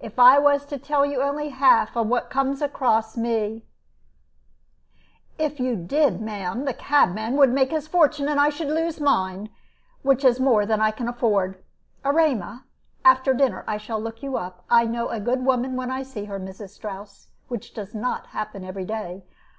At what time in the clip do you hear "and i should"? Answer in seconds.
8.26-8.68